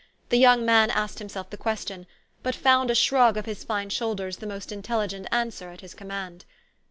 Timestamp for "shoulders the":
3.91-4.47